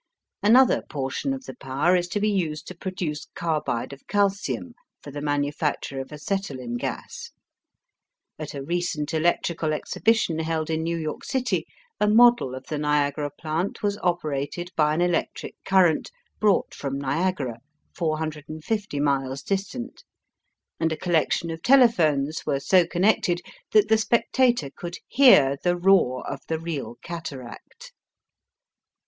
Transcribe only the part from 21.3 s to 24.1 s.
of telephones were so connected that the